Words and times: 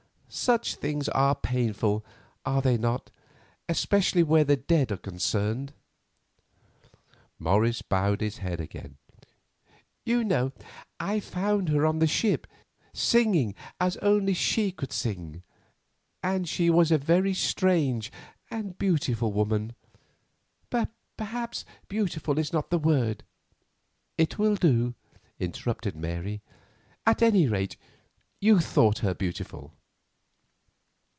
Such 0.33 0.75
things 0.75 1.09
are 1.09 1.35
painful, 1.35 2.05
are 2.45 2.61
they 2.61 2.77
not—especially 2.77 4.23
where 4.23 4.45
the 4.45 4.55
dead 4.55 4.89
are 4.89 4.97
concerned?" 4.97 5.73
Morris 7.37 7.81
bowed 7.81 8.21
his 8.21 8.37
head 8.37 8.61
and 8.61 8.69
began: 8.69 8.95
"You 10.05 10.23
know 10.23 10.53
I 11.01 11.19
found 11.19 11.67
her 11.67 11.85
on 11.85 11.99
the 11.99 12.07
ship, 12.07 12.47
singing 12.93 13.55
as 13.77 13.95
she 13.95 13.99
only 13.99 14.33
could 14.71 14.93
sing, 14.93 15.43
and 16.23 16.47
she 16.47 16.69
was 16.69 16.91
a 16.93 16.97
very 16.97 17.33
strange 17.33 18.09
and 18.49 18.77
beautiful 18.77 19.33
woman—perhaps 19.33 21.65
beautiful 21.89 22.39
is 22.39 22.53
not 22.53 22.69
the 22.69 22.79
word—" 22.79 23.25
"It 24.17 24.39
will 24.39 24.55
do," 24.55 24.93
interrupted 25.41 25.93
Mary; 25.97 26.41
"at 27.05 27.21
any 27.21 27.49
rate, 27.49 27.75
you 28.39 28.61
thought 28.61 28.99
her 28.99 29.13
beautiful." 29.13 29.73